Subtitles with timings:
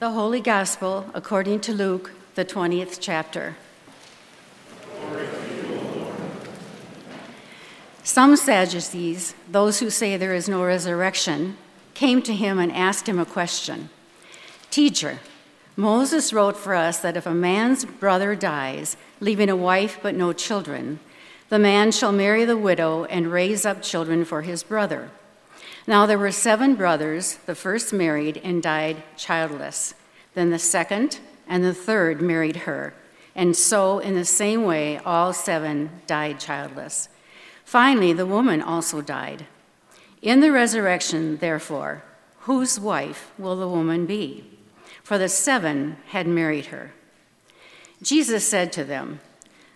[0.00, 3.54] The Holy Gospel according to Luke, the 20th chapter.
[8.02, 11.56] Some Sadducees, those who say there is no resurrection,
[11.94, 13.88] came to him and asked him a question
[14.68, 15.20] Teacher,
[15.76, 20.32] Moses wrote for us that if a man's brother dies, leaving a wife but no
[20.32, 20.98] children,
[21.50, 25.10] the man shall marry the widow and raise up children for his brother.
[25.86, 27.36] Now there were seven brothers.
[27.46, 29.94] The first married and died childless.
[30.34, 32.94] Then the second and the third married her.
[33.34, 37.08] And so, in the same way, all seven died childless.
[37.64, 39.46] Finally, the woman also died.
[40.22, 42.04] In the resurrection, therefore,
[42.40, 44.44] whose wife will the woman be?
[45.02, 46.92] For the seven had married her.
[48.02, 49.20] Jesus said to them,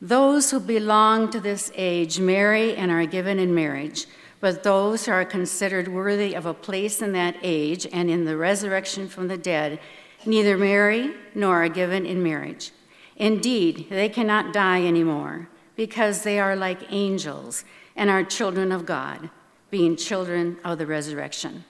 [0.00, 4.06] Those who belong to this age marry and are given in marriage
[4.40, 8.36] but those who are considered worthy of a place in that age and in the
[8.36, 9.78] resurrection from the dead
[10.26, 12.72] neither marry nor are given in marriage.
[13.16, 17.64] Indeed, they cannot die anymore because they are like angels
[17.96, 19.30] and are children of God,
[19.70, 21.64] being children of the resurrection.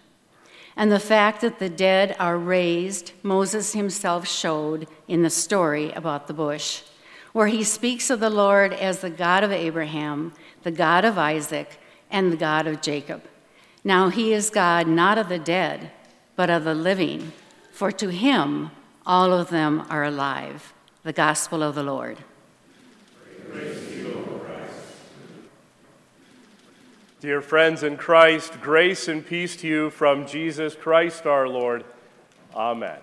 [0.77, 6.27] And the fact that the dead are raised, Moses himself showed in the story about
[6.27, 6.83] the bush,
[7.33, 11.80] where he speaks of the Lord as the God of Abraham, the God of Isaac,
[12.11, 13.23] and the God of Jacob.
[13.85, 15.91] Now he is God not of the dead,
[16.37, 17.33] but of the living,
[17.73, 18.71] for to him
[19.07, 20.73] all of them are alive.
[21.03, 22.19] The gospel of the Lord.
[27.21, 31.85] Dear friends in Christ, grace and peace to you from Jesus Christ our Lord.
[32.55, 32.99] Amen.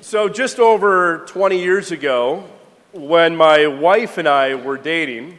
[0.00, 2.44] So, just over 20 years ago,
[2.92, 5.38] when my wife and I were dating,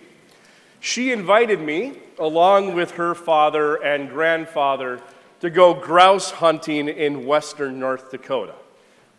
[0.80, 5.02] she invited me, along with her father and grandfather,
[5.42, 8.56] to go grouse hunting in western North Dakota.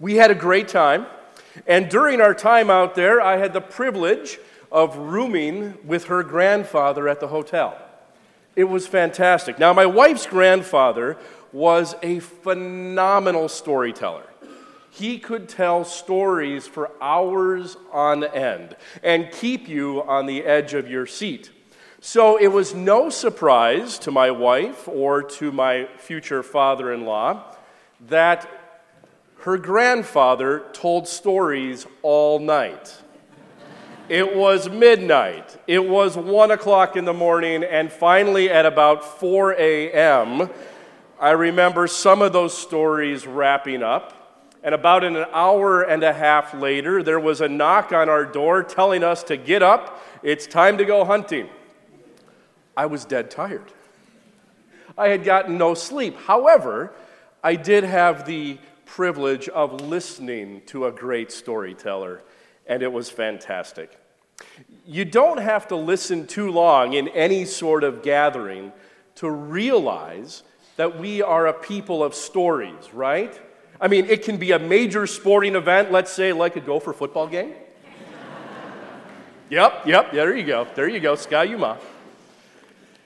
[0.00, 1.06] We had a great time,
[1.66, 4.38] and during our time out there, I had the privilege
[4.70, 7.76] of rooming with her grandfather at the hotel.
[8.54, 9.58] It was fantastic.
[9.58, 11.16] Now, my wife's grandfather
[11.52, 14.24] was a phenomenal storyteller.
[14.90, 20.90] He could tell stories for hours on end and keep you on the edge of
[20.90, 21.50] your seat.
[22.00, 27.56] So it was no surprise to my wife or to my future father in law
[28.08, 28.48] that
[29.40, 32.96] her grandfather told stories all night.
[34.08, 35.56] It was midnight.
[35.66, 40.48] It was one o'clock in the morning, and finally, at about 4 a.m.,
[41.18, 44.25] I remember some of those stories wrapping up.
[44.66, 48.64] And about an hour and a half later, there was a knock on our door
[48.64, 50.02] telling us to get up.
[50.24, 51.48] It's time to go hunting.
[52.76, 53.72] I was dead tired.
[54.98, 56.16] I had gotten no sleep.
[56.16, 56.92] However,
[57.44, 62.22] I did have the privilege of listening to a great storyteller,
[62.66, 63.96] and it was fantastic.
[64.84, 68.72] You don't have to listen too long in any sort of gathering
[69.14, 70.42] to realize
[70.74, 73.40] that we are a people of stories, right?
[73.80, 77.26] I mean, it can be a major sporting event, let's say, like a Gopher football
[77.26, 77.52] game.
[79.50, 80.66] yep, yep, there you go.
[80.74, 81.76] There you go, Ski-U-Mah.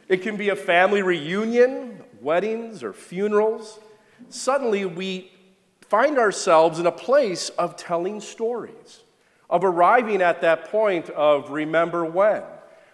[0.08, 3.80] It can be a family reunion, weddings, or funerals.
[4.28, 5.32] Suddenly, we
[5.80, 9.00] find ourselves in a place of telling stories,
[9.48, 12.42] of arriving at that point of remember when.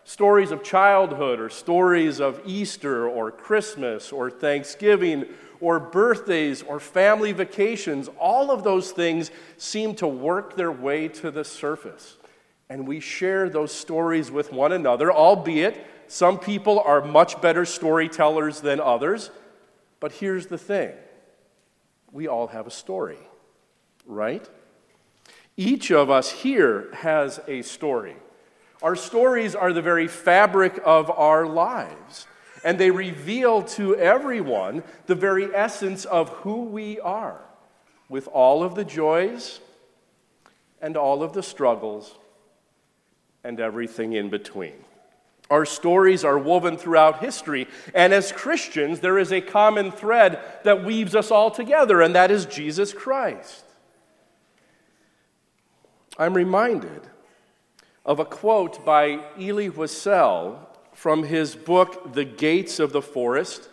[0.04, 5.26] Stories of childhood, or stories of Easter, or Christmas, or Thanksgiving,
[5.60, 8.08] or birthdays, or family vacations.
[8.18, 12.16] All of those things seem to work their way to the surface.
[12.68, 18.60] And we share those stories with one another, albeit some people are much better storytellers
[18.60, 19.30] than others.
[20.00, 20.92] But here's the thing
[22.12, 23.18] we all have a story,
[24.06, 24.48] right?
[25.56, 28.16] Each of us here has a story.
[28.82, 32.26] Our stories are the very fabric of our lives,
[32.66, 37.40] and they reveal to everyone the very essence of who we are,
[38.08, 39.60] with all of the joys
[40.82, 42.16] and all of the struggles
[43.44, 44.74] and everything in between.
[45.48, 50.84] Our stories are woven throughout history, and as Christians, there is a common thread that
[50.84, 53.64] weaves us all together, and that is Jesus Christ.
[56.18, 57.02] I'm reminded
[58.04, 63.68] of a quote by Elie Wiesel from his book, The Gates of the Forest,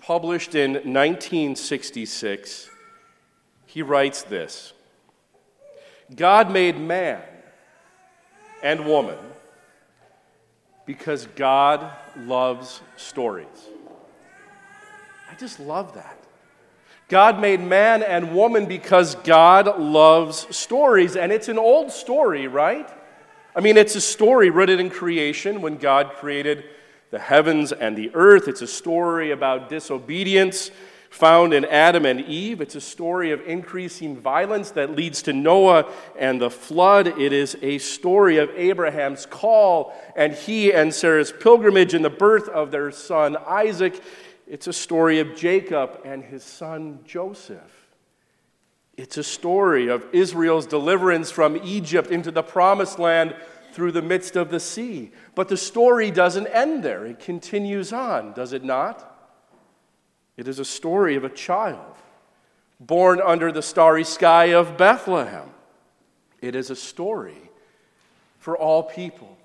[0.00, 2.70] published in 1966.
[3.66, 4.72] He writes this
[6.14, 7.20] God made man
[8.62, 9.18] and woman
[10.86, 13.48] because God loves stories.
[15.28, 16.16] I just love that.
[17.08, 21.16] God made man and woman because God loves stories.
[21.16, 22.88] And it's an old story, right?
[23.56, 26.64] I mean, it's a story rooted in creation when God created
[27.10, 28.48] the heavens and the earth.
[28.48, 30.72] It's a story about disobedience
[31.10, 32.60] found in Adam and Eve.
[32.60, 37.06] It's a story of increasing violence that leads to Noah and the flood.
[37.06, 42.48] It is a story of Abraham's call and he and Sarah's pilgrimage and the birth
[42.48, 44.02] of their son Isaac.
[44.48, 47.83] It's a story of Jacob and his son Joseph.
[48.96, 53.34] It's a story of Israel's deliverance from Egypt into the promised land
[53.72, 55.10] through the midst of the sea.
[55.34, 59.10] But the story doesn't end there, it continues on, does it not?
[60.36, 61.94] It is a story of a child
[62.80, 65.48] born under the starry sky of Bethlehem.
[66.40, 67.50] It is a story
[68.38, 69.36] for all people.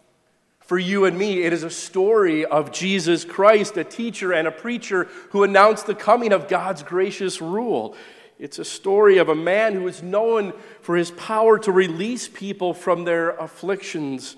[0.60, 4.52] For you and me, it is a story of Jesus Christ, a teacher and a
[4.52, 7.96] preacher who announced the coming of God's gracious rule.
[8.40, 12.74] It's a story of a man who is known for his power to release people
[12.74, 14.38] from their afflictions.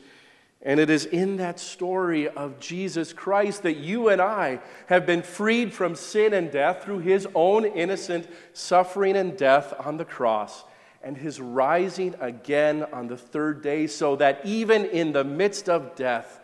[0.63, 5.21] And it is in that story of Jesus Christ that you and I have been
[5.21, 10.63] freed from sin and death through his own innocent suffering and death on the cross
[11.03, 15.95] and his rising again on the third day, so that even in the midst of
[15.95, 16.39] death,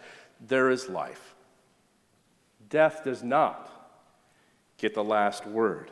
[0.48, 1.36] there is life.
[2.68, 3.70] Death does not
[4.80, 5.92] get the last word.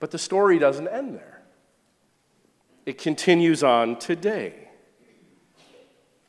[0.00, 1.42] But the story doesn't end there,
[2.86, 4.54] it continues on today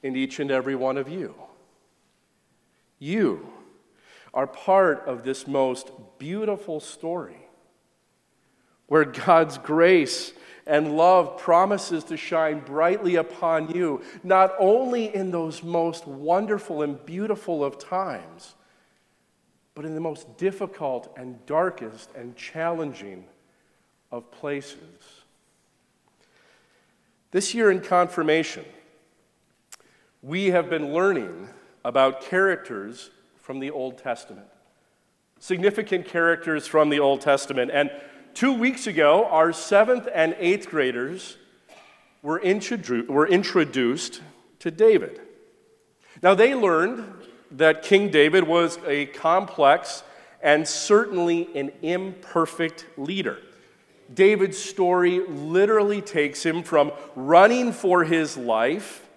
[0.02, 1.36] in each and every one of you.
[3.00, 3.50] You
[4.34, 7.38] are part of this most beautiful story
[8.88, 10.34] where God's grace
[10.66, 17.04] and love promises to shine brightly upon you, not only in those most wonderful and
[17.06, 18.56] beautiful of times,
[19.74, 23.26] but in the most difficult and darkest and challenging
[24.12, 24.78] of places.
[27.32, 28.66] This year in confirmation,
[30.22, 31.50] we have been learning
[31.86, 34.48] about characters from the Old Testament,
[35.40, 37.72] significant characters from the Old Testament.
[37.74, 37.92] And
[38.34, 41.38] Two weeks ago, our seventh and eighth graders
[42.22, 44.22] were, introdu- were introduced
[44.60, 45.20] to David.
[46.22, 47.04] Now, they learned
[47.52, 50.04] that King David was a complex
[50.42, 53.40] and certainly an imperfect leader.
[54.14, 59.08] David's story literally takes him from running for his life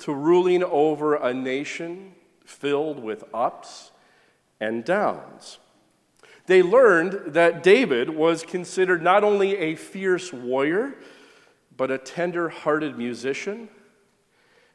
[0.00, 2.14] to ruling over a nation
[2.44, 3.90] filled with ups
[4.60, 5.58] and downs
[6.48, 10.94] they learned that David was considered not only a fierce warrior,
[11.76, 13.68] but a tender hearted musician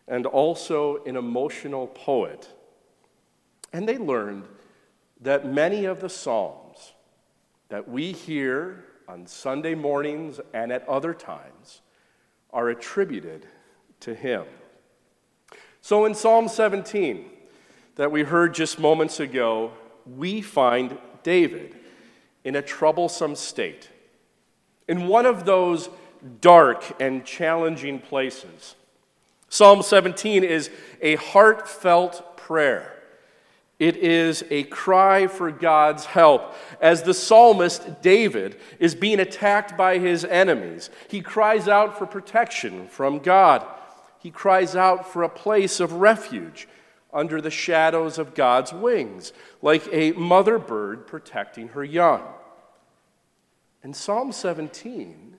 [0.07, 2.47] and also an emotional poet.
[3.73, 4.47] And they learned
[5.19, 6.93] that many of the Psalms
[7.69, 11.81] that we hear on Sunday mornings and at other times
[12.51, 13.47] are attributed
[13.99, 14.45] to him.
[15.81, 17.29] So in Psalm 17,
[17.95, 19.71] that we heard just moments ago,
[20.05, 21.75] we find David
[22.43, 23.89] in a troublesome state,
[24.87, 25.89] in one of those
[26.41, 28.75] dark and challenging places.
[29.49, 30.69] Psalm 17 is
[31.01, 33.02] a heartfelt prayer.
[33.79, 36.55] It is a cry for God's help.
[36.79, 42.87] As the psalmist David is being attacked by his enemies, he cries out for protection
[42.87, 43.65] from God.
[44.19, 46.67] He cries out for a place of refuge
[47.11, 52.23] under the shadows of God's wings, like a mother bird protecting her young.
[53.83, 55.32] And Psalm 17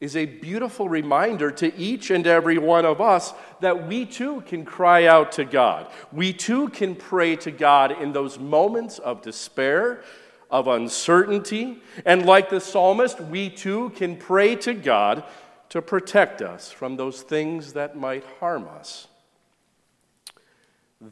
[0.00, 4.64] is a beautiful reminder to each and every one of us that we too can
[4.64, 5.86] cry out to God.
[6.10, 10.02] We too can pray to God in those moments of despair,
[10.50, 11.82] of uncertainty.
[12.06, 15.22] And like the psalmist, we too can pray to God
[15.68, 19.06] to protect us from those things that might harm us.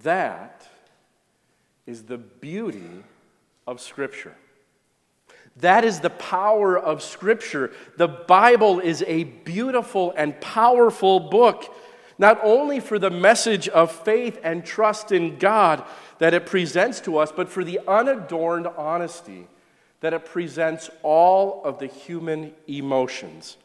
[0.02, 0.66] That
[1.87, 3.04] is the beauty
[3.66, 4.35] of Scripture.
[5.61, 7.73] That is the power of Scripture.
[7.97, 11.75] The Bible is a beautiful and powerful book,
[12.19, 15.85] not only for the message of faith and trust in God
[16.19, 19.47] that it presents to us, but for the unadorned honesty
[20.00, 23.57] that it presents all of the human emotions.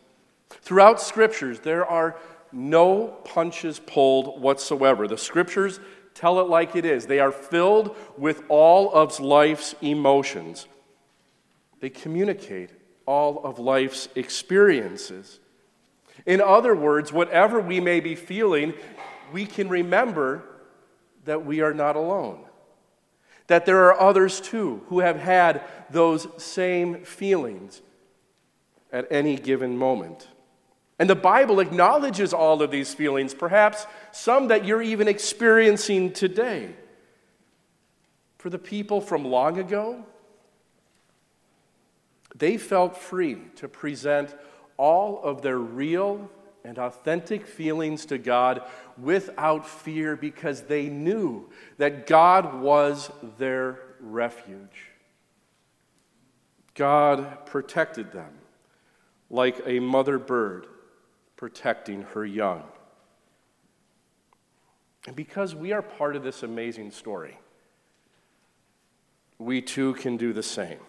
[0.50, 2.16] Throughout Scriptures, there are
[2.52, 5.08] no punches pulled whatsoever.
[5.08, 5.80] The Scriptures
[6.14, 7.06] Tell it like it is.
[7.06, 10.68] They are filled with all of life's emotions.
[11.84, 12.70] They communicate
[13.06, 15.42] all of life's experiences.
[16.26, 18.74] In other words, whatever we may be feeling,
[19.34, 20.46] we can remember
[21.26, 22.46] that we are not alone.
[23.48, 27.82] that there are others too who have had those same feelings
[28.92, 30.28] at any given moment.
[31.00, 36.76] And the Bible acknowledges all of these feelings, perhaps some that you're even experiencing today.
[38.38, 40.06] For the people from long ago,
[42.36, 44.36] they felt free to present
[44.78, 46.30] all of their real
[46.64, 48.62] and authentic feelings to God
[48.98, 54.92] without fear because they knew that God was their refuge.
[56.76, 58.34] God protected them
[59.30, 60.68] like a mother bird
[61.36, 62.64] protecting her young.
[65.06, 67.38] And because we are part of this amazing story,
[69.38, 70.80] we too can do the same.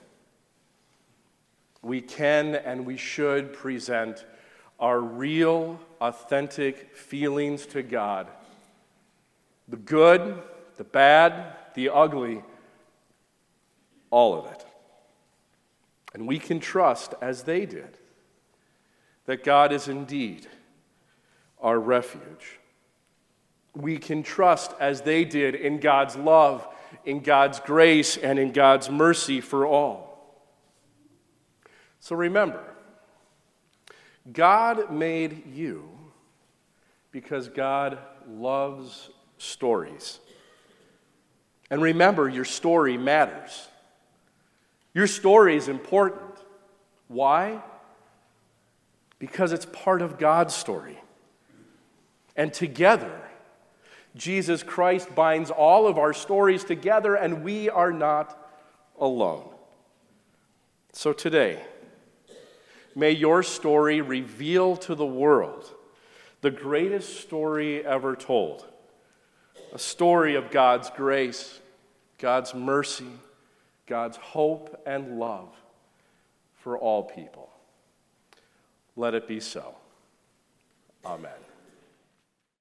[1.84, 4.24] We can and we should present
[4.80, 8.26] our real, authentic feelings to God
[9.68, 10.42] the good,
[10.76, 12.42] the bad, the ugly,
[14.10, 14.64] all of it.
[16.12, 17.96] And we can trust, as they did,
[19.26, 20.46] that God is indeed
[21.60, 22.60] our refuge.
[23.74, 26.68] We can trust, as they did, in God's love,
[27.06, 30.13] in God's grace, and in God's mercy for all.
[32.04, 32.62] So remember,
[34.30, 35.88] God made you
[37.12, 37.96] because God
[38.28, 39.08] loves
[39.38, 40.20] stories.
[41.70, 43.68] And remember, your story matters.
[44.92, 46.20] Your story is important.
[47.08, 47.62] Why?
[49.18, 50.98] Because it's part of God's story.
[52.36, 53.18] And together,
[54.14, 58.38] Jesus Christ binds all of our stories together, and we are not
[59.00, 59.48] alone.
[60.92, 61.62] So today,
[62.94, 65.74] May your story reveal to the world
[66.40, 68.66] the greatest story ever told
[69.72, 71.58] a story of God's grace,
[72.18, 73.08] God's mercy,
[73.86, 75.48] God's hope and love
[76.56, 77.50] for all people.
[78.94, 79.74] Let it be so.
[81.04, 81.53] Amen.